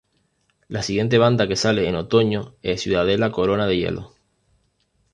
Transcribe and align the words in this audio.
La 0.67 0.81
siguiente 0.81 1.19
banda 1.19 1.47
que 1.47 1.55
sale 1.55 1.87
en 1.87 1.93
otoño 1.93 2.55
es 2.63 2.81
Ciudadela 2.81 3.31
Corona 3.31 3.67
de 3.67 3.77
Hielo. 3.77 4.15